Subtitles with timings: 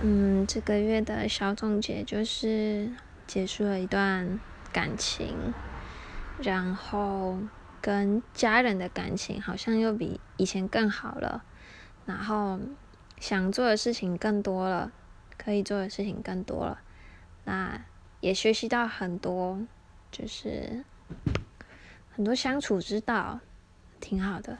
[0.00, 4.40] 嗯这个月的小总结就是结束了一段
[4.70, 5.54] 感情
[6.36, 7.42] 然后
[7.80, 11.44] 跟家人的感情好像又比以前更好了
[12.04, 12.60] 然后
[13.18, 14.92] 想做的事情更多了
[15.36, 16.82] 可以做的事情更多了。
[17.44, 17.86] 那
[18.20, 19.66] 也学习到很多
[20.10, 20.84] 就是
[22.08, 23.40] 很多相处之道
[24.00, 24.58] 挺好的。